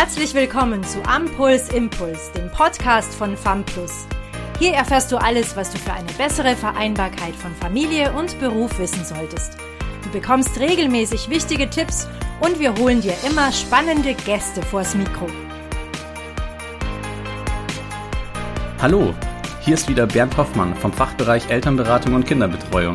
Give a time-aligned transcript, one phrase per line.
[0.00, 4.06] Herzlich willkommen zu Ampuls Impuls, dem Podcast von FAMPLUS.
[4.60, 9.04] Hier erfährst du alles, was du für eine bessere Vereinbarkeit von Familie und Beruf wissen
[9.04, 9.56] solltest.
[10.04, 12.06] Du bekommst regelmäßig wichtige Tipps
[12.38, 15.26] und wir holen dir immer spannende Gäste vors Mikro.
[18.80, 19.12] Hallo,
[19.62, 22.94] hier ist wieder Bernd Hoffmann vom Fachbereich Elternberatung und Kinderbetreuung.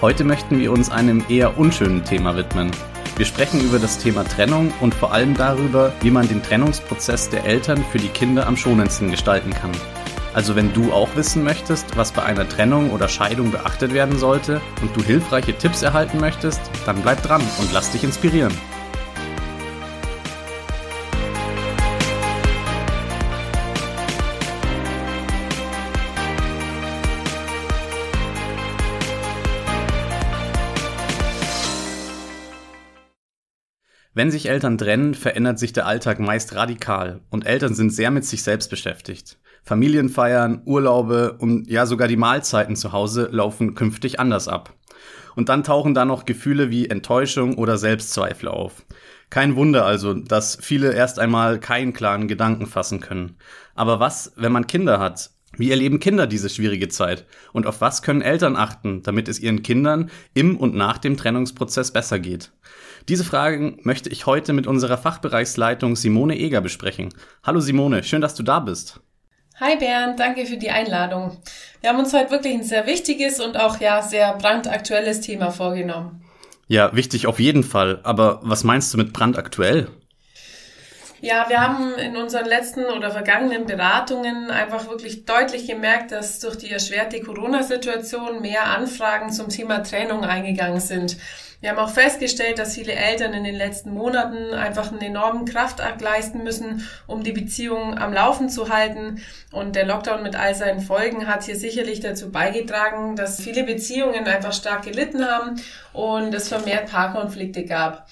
[0.00, 2.72] Heute möchten wir uns einem eher unschönen Thema widmen,
[3.16, 7.46] wir sprechen über das Thema Trennung und vor allem darüber, wie man den Trennungsprozess der
[7.46, 9.72] Eltern für die Kinder am schonendsten gestalten kann.
[10.34, 14.60] Also wenn du auch wissen möchtest, was bei einer Trennung oder Scheidung beachtet werden sollte
[14.82, 18.52] und du hilfreiche Tipps erhalten möchtest, dann bleib dran und lass dich inspirieren.
[34.16, 38.24] Wenn sich Eltern trennen, verändert sich der Alltag meist radikal und Eltern sind sehr mit
[38.24, 39.36] sich selbst beschäftigt.
[39.62, 44.72] Familienfeiern, Urlaube und ja sogar die Mahlzeiten zu Hause laufen künftig anders ab.
[45.34, 48.86] Und dann tauchen da noch Gefühle wie Enttäuschung oder Selbstzweifel auf.
[49.28, 53.36] Kein Wunder also, dass viele erst einmal keinen klaren Gedanken fassen können.
[53.74, 55.28] Aber was, wenn man Kinder hat?
[55.58, 57.26] Wie erleben Kinder diese schwierige Zeit?
[57.52, 61.90] Und auf was können Eltern achten, damit es ihren Kindern im und nach dem Trennungsprozess
[61.90, 62.50] besser geht?
[63.08, 67.14] Diese Fragen möchte ich heute mit unserer Fachbereichsleitung Simone Eger besprechen.
[67.44, 68.98] Hallo Simone, schön, dass du da bist.
[69.60, 71.38] Hi Bernd, danke für die Einladung.
[71.80, 76.24] Wir haben uns heute wirklich ein sehr wichtiges und auch ja sehr brandaktuelles Thema vorgenommen.
[76.66, 78.00] Ja, wichtig auf jeden Fall.
[78.02, 79.88] Aber was meinst du mit brandaktuell?
[81.20, 86.58] Ja, wir haben in unseren letzten oder vergangenen Beratungen einfach wirklich deutlich gemerkt, dass durch
[86.58, 91.16] die erschwerte Corona-Situation mehr Anfragen zum Thema Trennung eingegangen sind.
[91.60, 96.02] Wir haben auch festgestellt, dass viele Eltern in den letzten Monaten einfach einen enormen Kraftakt
[96.02, 99.22] leisten müssen, um die Beziehung am Laufen zu halten.
[99.52, 104.26] Und der Lockdown mit all seinen Folgen hat hier sicherlich dazu beigetragen, dass viele Beziehungen
[104.26, 105.60] einfach stark gelitten haben
[105.94, 108.06] und es vermehrt Paarkonflikte gab.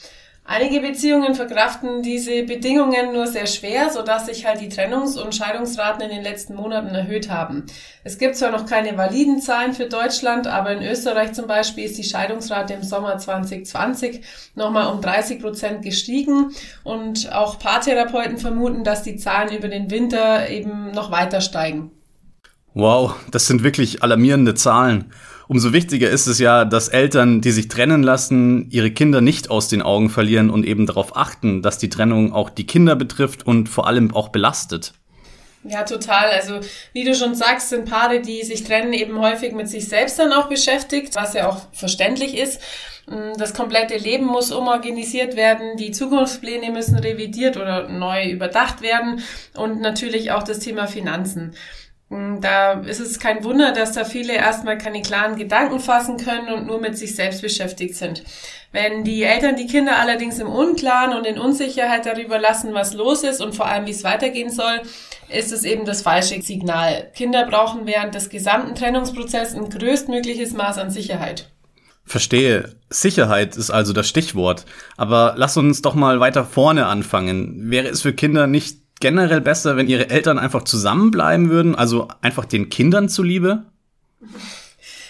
[0.47, 6.03] Einige Beziehungen verkraften diese Bedingungen nur sehr schwer, sodass sich halt die Trennungs- und Scheidungsraten
[6.03, 7.65] in den letzten Monaten erhöht haben.
[8.05, 11.97] Es gibt zwar noch keine validen Zahlen für Deutschland, aber in Österreich zum Beispiel ist
[11.97, 14.21] die Scheidungsrate im Sommer 2020
[14.55, 16.51] nochmal um 30 Prozent gestiegen
[16.83, 21.91] und auch Paartherapeuten vermuten, dass die Zahlen über den Winter eben noch weiter steigen.
[22.75, 25.11] Wow, das sind wirklich alarmierende Zahlen.
[25.47, 29.69] Umso wichtiger ist es ja, dass Eltern, die sich trennen lassen, ihre Kinder nicht aus
[29.69, 33.69] den Augen verlieren und eben darauf achten, dass die Trennung auch die Kinder betrifft und
[33.69, 34.95] vor allem auch belastet.
[35.67, 36.31] Ja, total.
[36.31, 36.61] Also
[36.93, 40.33] wie du schon sagst, sind Paare, die sich trennen, eben häufig mit sich selbst dann
[40.33, 42.61] auch beschäftigt, was ja auch verständlich ist.
[43.07, 49.23] Mm, das komplette Leben muss umorganisiert werden, die Zukunftspläne müssen revidiert oder neu überdacht werden
[49.57, 51.55] und natürlich auch das Thema Finanzen.
[52.15, 56.49] Hm, da ist es kein Wunder, dass da viele erstmal keine klaren Gedanken fassen können
[56.49, 58.23] und nur mit sich selbst beschäftigt sind.
[58.71, 63.25] Wenn die Eltern die Kinder allerdings im Unklaren und in Unsicherheit darüber lassen, was los
[63.25, 64.83] ist und vor allem, wie es weitergehen soll,
[65.29, 67.11] ist es eben das falsche Signal.
[67.17, 71.51] Kinder brauchen während des gesamten Trennungsprozesses ein größtmögliches Maß an Sicherheit.
[72.05, 72.77] Verstehe.
[72.91, 74.67] Sicherheit ist also das Stichwort.
[74.97, 77.71] Aber lass uns doch mal weiter vorne anfangen.
[77.71, 82.45] Wäre es für Kinder nicht generell besser, wenn ihre Eltern einfach zusammenbleiben würden, also einfach
[82.45, 83.65] den Kindern zuliebe?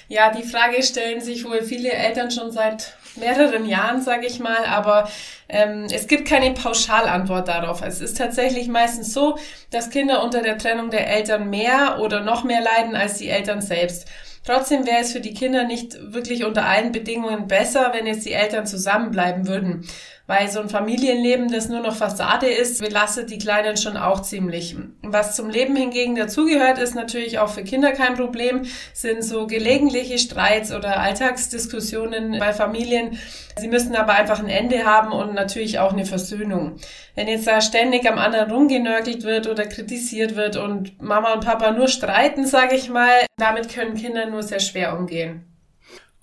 [0.08, 4.64] Ja, die Frage stellen sich wohl viele Eltern schon seit mehreren Jahren, sage ich mal,
[4.66, 5.08] aber
[5.48, 7.82] ähm, es gibt keine Pauschalantwort darauf.
[7.82, 9.38] Es ist tatsächlich meistens so,
[9.70, 13.62] dass Kinder unter der Trennung der Eltern mehr oder noch mehr leiden als die Eltern
[13.62, 14.08] selbst.
[14.44, 18.32] Trotzdem wäre es für die Kinder nicht wirklich unter allen Bedingungen besser, wenn jetzt die
[18.32, 19.88] Eltern zusammenbleiben würden.
[20.26, 24.74] Weil so ein Familienleben, das nur noch Fassade ist, belastet die Kleinen schon auch ziemlich.
[25.02, 28.62] Was zum Leben hingegen dazugehört, ist natürlich auch für Kinder kein Problem,
[28.94, 33.18] sind so gelegentliche Streits oder Alltagsdiskussionen bei Familien.
[33.58, 36.76] Sie müssen aber einfach ein Ende haben und natürlich auch eine Versöhnung.
[37.14, 41.70] Wenn jetzt da ständig am anderen rumgenörgelt wird oder kritisiert wird und Mama und Papa
[41.72, 45.53] nur streiten, sage ich mal, damit können Kinder nur sehr schwer umgehen.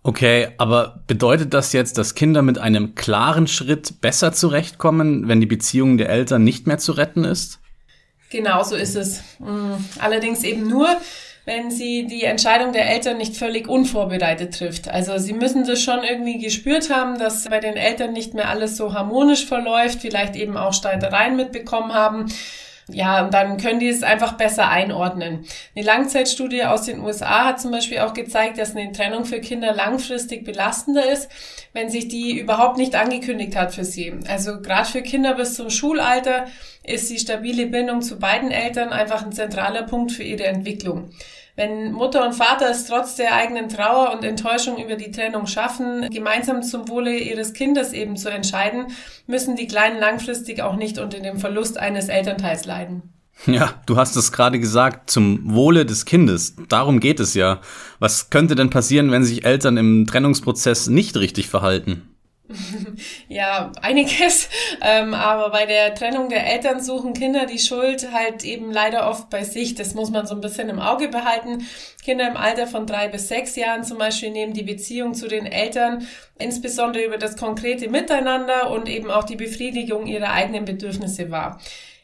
[0.04, 5.46] Okay, aber bedeutet das jetzt, dass Kinder mit einem klaren Schritt besser zurechtkommen, wenn die
[5.46, 7.60] Beziehung der Eltern nicht mehr zu retten ist?
[8.32, 9.22] Genau so ist es.
[9.38, 10.88] Mm, allerdings eben nur,
[11.46, 14.90] wenn sie die Entscheidung der Eltern nicht völlig unvorbereitet trifft.
[14.90, 18.78] Also sie müssen das schon irgendwie gespürt haben, dass bei den Eltern nicht mehr alles
[18.78, 22.26] so harmonisch verläuft, vielleicht eben auch Streitereien mitbekommen haben
[22.94, 25.46] ja, dann können die es einfach besser einordnen.
[25.76, 29.74] Eine Langzeitstudie aus den USA hat zum Beispiel auch gezeigt, dass eine Trennung für Kinder
[29.74, 31.30] langfristig belastender ist,
[31.74, 34.14] wenn sich die überhaupt nicht angekündigt hat für sie.
[34.28, 36.48] Also gerade für Kinder bis zum Schulalter
[36.84, 41.12] ist die stabile Bindung zu beiden Eltern einfach ein zentraler Punkt für ihre Entwicklung.
[41.62, 46.10] Wenn Mutter und Vater es trotz der eigenen Trauer und Enttäuschung über die Trennung schaffen,
[46.10, 48.88] gemeinsam zum Wohle ihres Kindes eben zu entscheiden,
[49.28, 53.04] müssen die Kleinen langfristig auch nicht unter dem Verlust eines Elternteils leiden.
[53.46, 56.56] Ja, du hast es gerade gesagt, zum Wohle des Kindes.
[56.68, 57.62] Darum geht es ja.
[58.00, 62.11] Was könnte denn passieren, wenn sich Eltern im Trennungsprozess nicht richtig verhalten?
[63.28, 64.50] ja, einiges.
[64.82, 69.30] Ähm, aber bei der Trennung der Eltern suchen Kinder die Schuld halt eben leider oft
[69.30, 69.76] bei sich.
[69.76, 71.66] Das muss man so ein bisschen im Auge behalten.
[72.04, 75.46] Kinder im Alter von drei bis sechs Jahren zum Beispiel nehmen die Beziehung zu den
[75.46, 76.08] Eltern
[76.38, 81.60] insbesondere über das konkrete Miteinander und eben auch die Befriedigung ihrer eigenen Bedürfnisse wahr.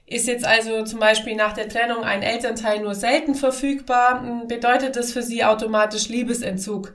[0.05, 5.11] Ist jetzt also zum Beispiel nach der Trennung ein Elternteil nur selten verfügbar, bedeutet das
[5.11, 6.93] für sie automatisch Liebesentzug.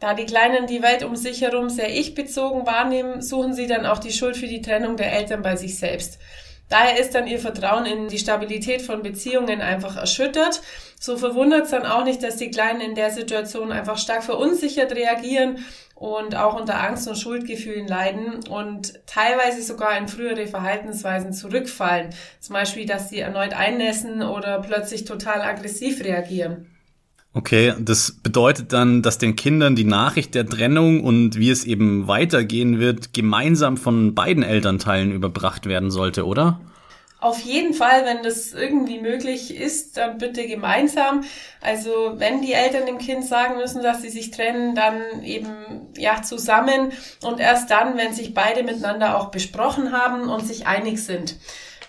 [0.00, 3.98] Da die Kleinen die Welt um sich herum sehr ich-bezogen wahrnehmen, suchen sie dann auch
[3.98, 6.18] die Schuld für die Trennung der Eltern bei sich selbst.
[6.70, 10.62] Daher ist dann ihr Vertrauen in die Stabilität von Beziehungen einfach erschüttert.
[10.98, 14.92] So verwundert es dann auch nicht, dass die Kleinen in der Situation einfach stark verunsichert
[14.92, 15.64] reagieren
[15.96, 22.14] und auch unter Angst und Schuldgefühlen leiden und teilweise sogar in frühere Verhaltensweisen zurückfallen.
[22.40, 26.69] Zum Beispiel, dass sie erneut einnässen oder plötzlich total aggressiv reagieren.
[27.32, 32.08] Okay, das bedeutet dann, dass den Kindern die Nachricht der Trennung und wie es eben
[32.08, 36.60] weitergehen wird, gemeinsam von beiden Elternteilen überbracht werden sollte, oder?
[37.20, 41.22] Auf jeden Fall, wenn das irgendwie möglich ist, dann bitte gemeinsam.
[41.60, 45.52] Also wenn die Eltern dem Kind sagen müssen, dass sie sich trennen, dann eben
[45.98, 46.92] ja zusammen
[47.22, 51.36] und erst dann, wenn sich beide miteinander auch besprochen haben und sich einig sind.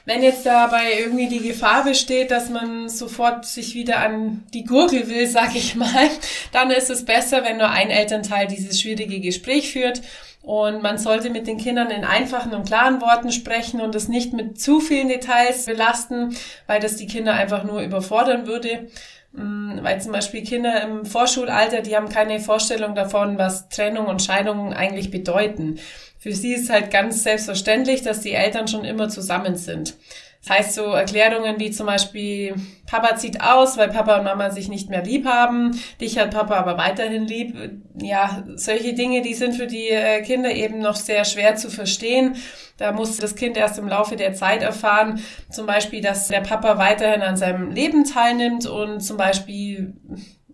[0.05, 5.07] Wenn jetzt dabei irgendwie die Gefahr besteht, dass man sofort sich wieder an die Gurgel
[5.07, 6.09] will, sag ich mal,
[6.51, 10.01] dann ist es besser, wenn nur ein Elternteil dieses schwierige Gespräch führt.
[10.43, 14.33] Und man sollte mit den Kindern in einfachen und klaren Worten sprechen und es nicht
[14.33, 18.87] mit zu vielen Details belasten, weil das die Kinder einfach nur überfordern würde.
[19.33, 24.21] Mm, weil zum Beispiel Kinder im Vorschulalter, die haben keine Vorstellung davon, was Trennung und
[24.21, 25.79] Scheidung eigentlich bedeuten.
[26.19, 29.95] Für sie ist halt ganz selbstverständlich, dass die Eltern schon immer zusammen sind.
[30.43, 32.55] Das heißt so Erklärungen wie zum Beispiel,
[32.87, 36.55] Papa zieht aus, weil Papa und Mama sich nicht mehr lieb haben, dich hat Papa
[36.55, 37.55] aber weiterhin lieb.
[38.01, 42.37] Ja, solche Dinge, die sind für die äh, Kinder eben noch sehr schwer zu verstehen.
[42.77, 45.21] Da muss das Kind erst im Laufe der Zeit erfahren,
[45.51, 49.93] zum Beispiel, dass der Papa weiterhin an seinem Leben teilnimmt und zum Beispiel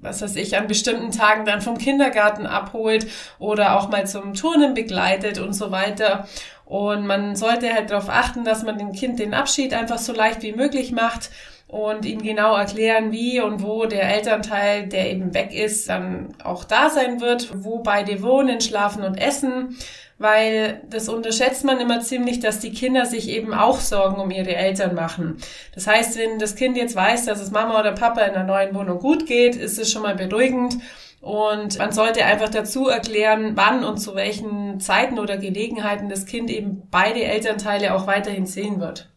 [0.02, 3.08] was weiß ich, an bestimmten Tagen dann vom Kindergarten abholt
[3.40, 6.28] oder auch mal zum Turnen begleitet und so weiter.
[6.68, 10.44] Und man sollte halt darauf achten, dass man dem Kind den Abschied einfach so leicht
[10.44, 11.30] wie möglich macht
[11.68, 16.64] und ihm genau erklären, wie und wo der Elternteil, der eben weg ist, dann auch
[16.66, 19.78] da sein wird, wo beide wohnen, schlafen und essen
[20.20, 24.56] weil das unterschätzt man immer ziemlich, dass die Kinder sich eben auch Sorgen um ihre
[24.56, 25.38] Eltern machen.
[25.76, 28.74] Das heißt, wenn das Kind jetzt weiß, dass es Mama oder Papa in der neuen
[28.74, 30.78] Wohnung gut geht, ist es schon mal beruhigend.
[31.20, 36.50] Und man sollte einfach dazu erklären, wann und zu welchen Zeiten oder Gelegenheiten das Kind
[36.50, 39.10] eben beide Elternteile auch weiterhin sehen wird.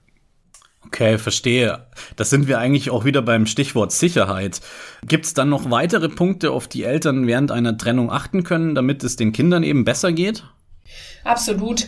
[0.87, 1.87] Okay, verstehe.
[2.17, 4.61] Das sind wir eigentlich auch wieder beim Stichwort Sicherheit.
[5.07, 9.05] Gibt es dann noch weitere Punkte, auf die Eltern während einer Trennung achten können, damit
[9.05, 10.43] es den Kindern eben besser geht?
[11.23, 11.87] Absolut.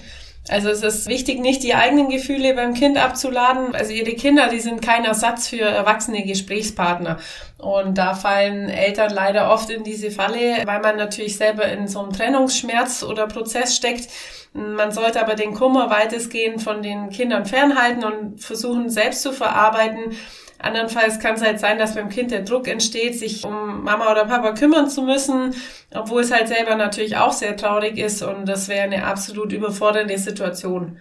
[0.49, 3.77] Also es ist wichtig, nicht die eigenen Gefühle beim Kind abzuladen.
[3.77, 7.19] Also ihre Kinder, die sind kein Ersatz für erwachsene Gesprächspartner.
[7.59, 12.01] Und da fallen Eltern leider oft in diese Falle, weil man natürlich selber in so
[12.01, 14.09] einem Trennungsschmerz oder Prozess steckt.
[14.53, 20.17] Man sollte aber den Kummer weitestgehend von den Kindern fernhalten und versuchen, selbst zu verarbeiten
[20.63, 24.25] Andernfalls kann es halt sein, dass beim Kind der Druck entsteht, sich um Mama oder
[24.27, 25.55] Papa kümmern zu müssen,
[25.93, 30.17] obwohl es halt selber natürlich auch sehr traurig ist und das wäre eine absolut überfordernde
[30.19, 30.99] Situation.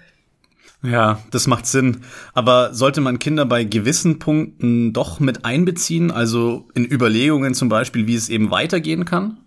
[0.84, 2.02] Ja, das macht Sinn.
[2.34, 8.08] Aber sollte man Kinder bei gewissen Punkten doch mit einbeziehen, also in Überlegungen zum Beispiel,
[8.08, 9.38] wie es eben weitergehen kann?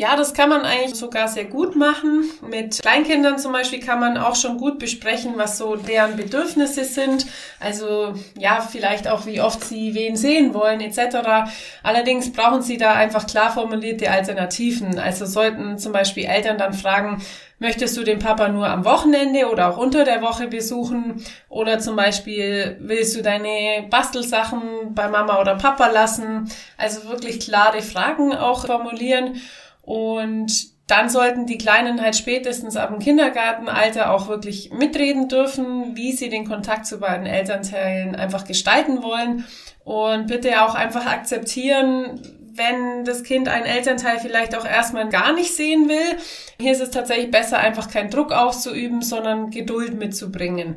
[0.00, 2.24] Ja, das kann man eigentlich sogar sehr gut machen.
[2.48, 7.26] Mit Kleinkindern zum Beispiel kann man auch schon gut besprechen, was so deren Bedürfnisse sind.
[7.60, 11.50] Also ja, vielleicht auch, wie oft sie wen sehen wollen etc.
[11.82, 14.98] Allerdings brauchen sie da einfach klar formulierte Alternativen.
[14.98, 17.22] Also sollten zum Beispiel Eltern dann fragen,
[17.62, 21.22] Möchtest du den Papa nur am Wochenende oder auch unter der Woche besuchen?
[21.50, 26.50] Oder zum Beispiel willst du deine Bastelsachen bei Mama oder Papa lassen?
[26.78, 29.42] Also wirklich klare Fragen auch formulieren.
[29.90, 36.12] Und dann sollten die Kleinen halt spätestens ab dem Kindergartenalter auch wirklich mitreden dürfen, wie
[36.12, 39.46] sie den Kontakt zu beiden Elternteilen einfach gestalten wollen.
[39.82, 42.20] Und bitte auch einfach akzeptieren,
[42.52, 46.18] wenn das Kind einen Elternteil vielleicht auch erstmal gar nicht sehen will.
[46.60, 50.76] Hier ist es tatsächlich besser, einfach keinen Druck auszuüben, sondern Geduld mitzubringen.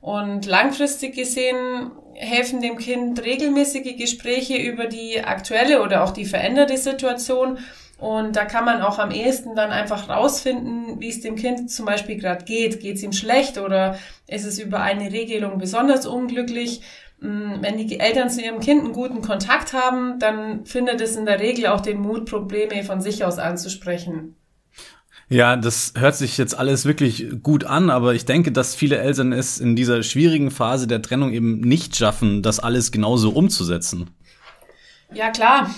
[0.00, 6.78] Und langfristig gesehen helfen dem Kind regelmäßige Gespräche über die aktuelle oder auch die veränderte
[6.78, 7.58] Situation.
[8.04, 11.86] Und da kann man auch am ehesten dann einfach rausfinden, wie es dem Kind zum
[11.86, 12.80] Beispiel gerade geht.
[12.80, 16.82] Geht es ihm schlecht oder ist es über eine Regelung besonders unglücklich?
[17.22, 21.24] Hm, wenn die Eltern zu ihrem Kind einen guten Kontakt haben, dann findet es in
[21.24, 24.36] der Regel auch den Mut, Probleme von sich aus anzusprechen.
[25.30, 29.32] Ja, das hört sich jetzt alles wirklich gut an, aber ich denke, dass viele Eltern
[29.32, 34.10] es in dieser schwierigen Phase der Trennung eben nicht schaffen, das alles genauso umzusetzen.
[35.14, 35.70] Ja, klar.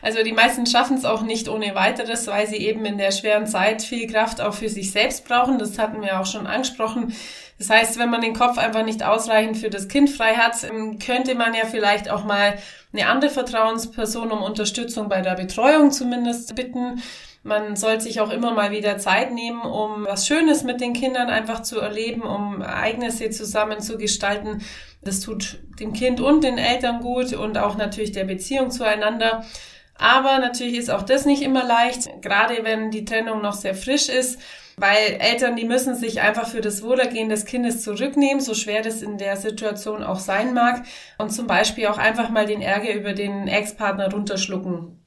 [0.00, 3.46] Also die meisten schaffen es auch nicht ohne weiteres, weil sie eben in der schweren
[3.46, 5.58] Zeit viel Kraft auch für sich selbst brauchen.
[5.58, 7.14] Das hatten wir auch schon angesprochen.
[7.58, 10.98] Das heißt, wenn man den Kopf einfach nicht ausreichend für das Kind frei hat, ähm,
[10.98, 12.58] könnte man ja vielleicht auch mal
[12.92, 17.02] eine andere Vertrauensperson um Unterstützung bei der Betreuung zumindest bitten.
[17.42, 21.30] Man soll sich auch immer mal wieder Zeit nehmen, um was Schönes mit den Kindern
[21.30, 24.62] einfach zu erleben, um Ereignisse zusammen zu gestalten.
[25.02, 29.44] Das tut dem Kind und den Eltern gut und auch natürlich der Beziehung zueinander.
[29.94, 34.08] Aber natürlich ist auch das nicht immer leicht, gerade wenn die Trennung noch sehr frisch
[34.08, 34.38] ist,
[34.76, 39.02] weil Eltern, die müssen sich einfach für das Wohlergehen des Kindes zurücknehmen, so schwer das
[39.02, 40.84] in der Situation auch sein mag,
[41.18, 45.00] und zum Beispiel auch einfach mal den Ärger über den Ex-Partner runterschlucken.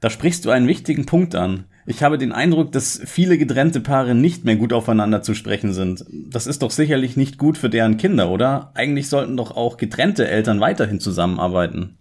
[0.00, 1.64] Da sprichst du einen wichtigen Punkt an.
[1.88, 6.04] Ich habe den Eindruck, dass viele getrennte Paare nicht mehr gut aufeinander zu sprechen sind.
[6.10, 8.72] Das ist doch sicherlich nicht gut für deren Kinder, oder?
[8.74, 11.96] Eigentlich sollten doch auch getrennte Eltern weiterhin zusammenarbeiten.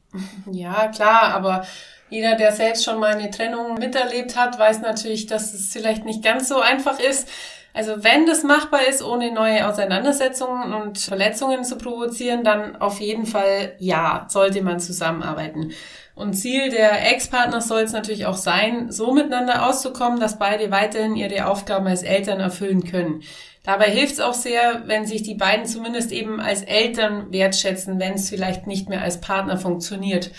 [0.51, 1.65] Ja, klar, aber
[2.09, 6.21] jeder, der selbst schon mal eine Trennung miterlebt hat, weiß natürlich, dass es vielleicht nicht
[6.21, 7.29] ganz so einfach ist.
[7.77, 13.27] Also wenn das machbar ist, ohne neue Auseinandersetzungen und Verletzungen zu provozieren, dann auf jeden
[13.27, 15.73] Fall ja, sollte man zusammenarbeiten.
[16.15, 21.15] Und Ziel der Ex-Partner soll es natürlich auch sein, so miteinander auszukommen, dass beide weiterhin
[21.15, 23.21] ihre Aufgaben als Eltern erfüllen können.
[23.61, 28.13] Dabei hilft es auch sehr, wenn sich die beiden zumindest eben als Eltern wertschätzen, wenn
[28.13, 30.31] es vielleicht nicht mehr als Partner funktioniert.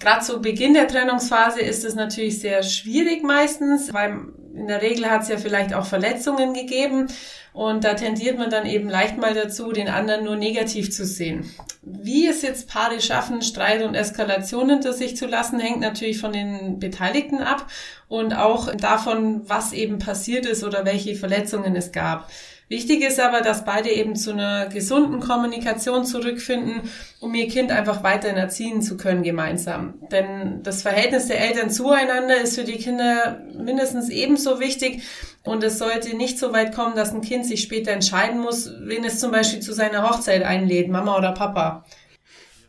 [0.00, 4.20] Gerade zu Beginn der Trennungsphase ist es natürlich sehr schwierig meistens, weil
[4.54, 7.08] in der Regel hat es ja vielleicht auch Verletzungen gegeben
[7.52, 11.50] und da tendiert man dann eben leicht mal dazu, den anderen nur negativ zu sehen.
[11.82, 16.32] Wie es jetzt Paare schaffen, Streit und Eskalation hinter sich zu lassen, hängt natürlich von
[16.32, 17.66] den Beteiligten ab
[18.08, 22.30] und auch davon, was eben passiert ist oder welche Verletzungen es gab.
[22.72, 26.80] Wichtig ist aber, dass beide eben zu einer gesunden Kommunikation zurückfinden,
[27.20, 29.92] um ihr Kind einfach weiterhin erziehen zu können gemeinsam.
[30.10, 35.02] Denn das Verhältnis der Eltern zueinander ist für die Kinder mindestens ebenso wichtig
[35.42, 39.04] und es sollte nicht so weit kommen, dass ein Kind sich später entscheiden muss, wen
[39.04, 41.84] es zum Beispiel zu seiner Hochzeit einlädt, Mama oder Papa.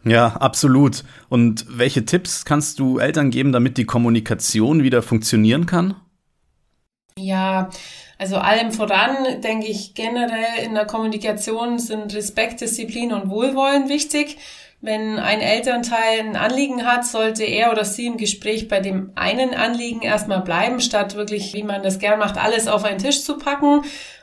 [0.03, 1.05] Ja, absolut.
[1.29, 5.95] Und welche Tipps kannst du Eltern geben, damit die Kommunikation wieder funktionieren kann?
[7.17, 7.69] Ja,
[8.23, 14.37] also allem voran denke ich generell in der Kommunikation sind Respekt, Disziplin und Wohlwollen wichtig.
[14.79, 19.53] Wenn ein Elternteil ein Anliegen hat, sollte er oder sie im Gespräch bei dem einen
[19.53, 23.37] Anliegen erstmal bleiben, statt wirklich, wie man das gern macht, alles auf einen Tisch zu
[23.37, 23.81] packen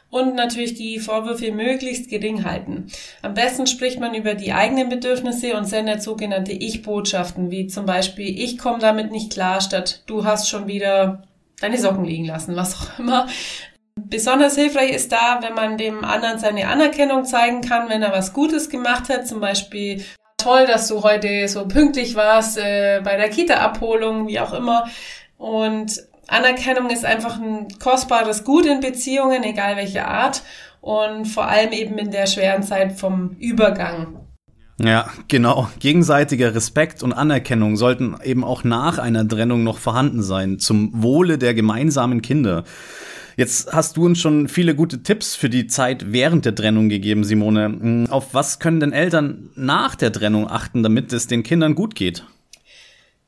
[0.09, 2.87] und natürlich die Vorwürfe möglichst gering halten.
[3.21, 8.40] Am besten spricht man über die eigenen Bedürfnisse und sendet sogenannte Ich-Botschaften, wie zum Beispiel,
[8.40, 11.25] ich komme damit nicht klar, statt du hast schon wieder
[11.61, 13.26] deine Socken liegen lassen, was auch immer.
[13.97, 18.32] Besonders hilfreich ist da, wenn man dem anderen seine Anerkennung zeigen kann, wenn er was
[18.32, 20.04] Gutes gemacht hat, zum Beispiel
[20.38, 24.87] toll, dass du heute so pünktlich warst äh, bei der Kita-Abholung, wie auch immer.
[25.37, 30.42] Und Anerkennung ist einfach ein kostbares Gut in Beziehungen, egal welche Art.
[30.80, 34.16] Und vor allem eben in der schweren Zeit vom Übergang.
[34.82, 35.68] Ja, genau.
[35.78, 41.37] Gegenseitiger Respekt und Anerkennung sollten eben auch nach einer Trennung noch vorhanden sein, zum Wohle
[41.37, 42.64] der gemeinsamen Kinder.
[43.40, 47.25] Jetzt hast du uns schon viele gute Tipps für die Zeit während der Trennung gegeben,
[47.25, 47.64] Simone.
[47.64, 51.94] Hm, auf was können denn Eltern nach der Trennung achten, damit es den Kindern gut
[51.94, 52.23] geht?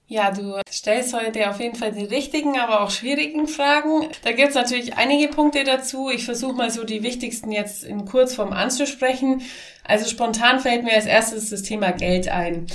[0.09, 4.07] Ja, du stellst heute auf jeden Fall die richtigen, aber auch schwierigen Fragen.
[4.23, 6.11] Da gibt es natürlich einige Punkte dazu.
[6.11, 9.41] Ich versuche mal so die wichtigsten jetzt in Kurzform anzusprechen.
[9.83, 12.67] Also spontan fällt mir als erstes das Thema Geld ein.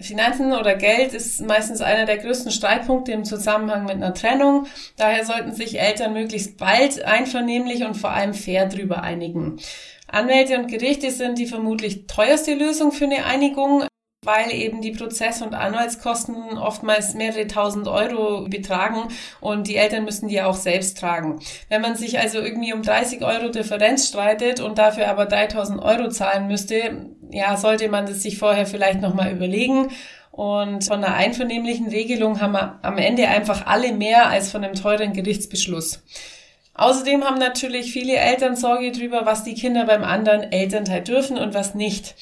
[0.00, 4.66] Finanzen oder Geld ist meistens einer der größten Streitpunkte im Zusammenhang mit einer Trennung.
[4.96, 9.60] Daher sollten sich Eltern möglichst bald einvernehmlich und vor allem fair drüber einigen.
[10.08, 13.84] Anwälte und Gerichte sind die vermutlich teuerste Lösung für eine Einigung.
[14.26, 19.08] weil eben die Prozess- und Anwaltskosten oftmals mehrere tausend Euro betragen
[19.42, 21.40] und die Eltern müssen die auch selbst tragen.
[21.68, 26.08] Wenn man sich also irgendwie um 30 Euro Differenz streitet und dafür aber 3000 Euro
[26.08, 29.90] zahlen müsste, ja, sollte man das sich vorher vielleicht nochmal überlegen.
[30.30, 34.74] Und von einer einvernehmlichen Regelung haben wir am Ende einfach alle mehr als von einem
[34.74, 36.02] teuren Gerichtsbeschluss.
[36.74, 41.54] Außerdem haben natürlich viele Eltern Sorge darüber, was die Kinder beim anderen Elternteil dürfen und
[41.54, 42.16] was nicht.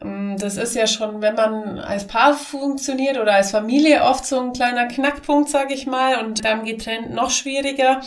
[0.00, 4.40] Ähm, das ist ja schon, wenn man als Paar funktioniert oder als Familie oft so
[4.40, 8.00] ein kleiner Knackpunkt, sage ich mal, und dann getrennt noch schwieriger.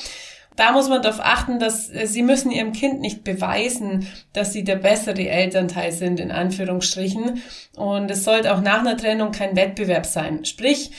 [0.56, 4.64] Da muss man darauf achten, dass äh, sie müssen ihrem Kind nicht beweisen, dass sie
[4.64, 7.42] der bessere Elternteil sind, in Anführungsstrichen.
[7.76, 10.46] Und es sollte auch nach einer Trennung kein Wettbewerb sein.
[10.46, 10.92] Sprich,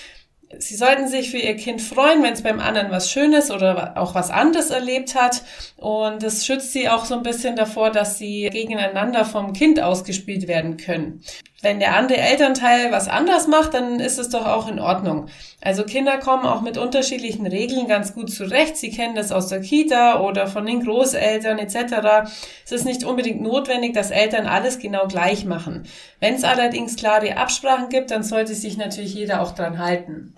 [0.58, 4.14] Sie sollten sich für Ihr Kind freuen, wenn es beim anderen was Schönes oder auch
[4.14, 5.42] was anderes erlebt hat.
[5.76, 10.48] Und das schützt Sie auch so ein bisschen davor, dass Sie gegeneinander vom Kind ausgespielt
[10.48, 11.22] werden können.
[11.64, 15.28] Wenn der andere Elternteil was anders macht, dann ist es doch auch in Ordnung.
[15.62, 18.76] Also Kinder kommen auch mit unterschiedlichen Regeln ganz gut zurecht.
[18.76, 22.28] Sie kennen das aus der Kita oder von den Großeltern etc.
[22.66, 25.84] Es ist nicht unbedingt notwendig, dass Eltern alles genau gleich machen.
[26.20, 30.34] Wenn es allerdings klare Absprachen gibt, dann sollte sich natürlich jeder auch dran halten.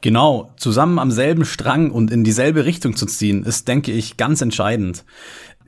[0.00, 4.40] Genau, zusammen am selben Strang und in dieselbe Richtung zu ziehen, ist, denke ich, ganz
[4.40, 5.04] entscheidend.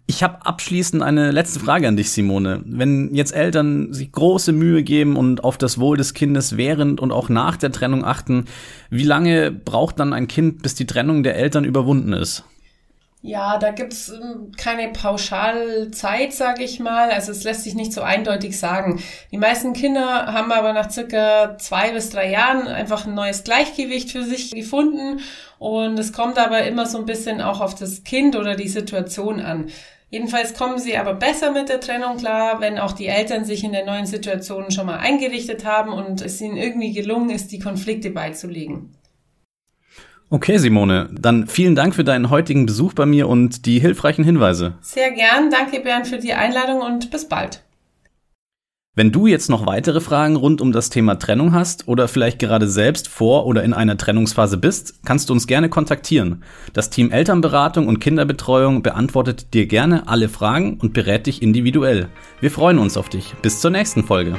[0.06, 2.62] Ich habe abschließend eine letzte Frage an dich, Simone.
[2.66, 7.12] Wenn jetzt Eltern sich große Mühe geben und auf das Wohl des Kindes während und
[7.12, 8.47] auch nach der Trennung achten,
[8.90, 12.44] wie lange braucht dann ein Kind, bis die Trennung der Eltern überwunden ist?
[13.25, 17.11] Ja, da gibt's ähm, keine Pauschalzeit, sage ich mal.
[17.11, 19.00] Also es lässt sich nicht so eindeutig sagen.
[19.31, 24.11] Die meisten Kinder haben aber nach circa zwei bis drei Jahren einfach ein neues Gleichgewicht
[24.11, 25.21] für sich gefunden.
[25.61, 29.41] Und es kommt aber immer so ein bisschen auch auf das Kind oder die Situation
[29.41, 29.71] an.
[30.11, 33.73] Jedenfalls kommen sie aber besser mit der Trennung klar, wenn auch die Eltern sich in
[33.73, 38.11] der neuen Situation schon mal eingerichtet haben und es ihnen irgendwie gelungen ist, die Konflikte
[38.11, 38.97] beizulegen.
[40.33, 44.73] Okay, Simone, dann vielen Dank für deinen heutigen Besuch bei mir und die hilfreichen Hinweise.
[44.81, 45.51] Sehr gern.
[45.51, 47.62] Danke, Bernd, für die Einladung und bis bald.
[48.95, 52.67] Wenn du jetzt noch weitere Fragen rund um das Thema Trennung hast oder vielleicht gerade
[52.67, 56.43] selbst vor oder in einer Trennungsphase bist, kannst du uns gerne kontaktieren.
[56.73, 62.09] Das Team Elternberatung und Kinderbetreuung beantwortet dir gerne alle Fragen und berät dich individuell.
[62.41, 63.35] Wir freuen uns auf dich.
[63.43, 64.39] Bis zur nächsten Folge.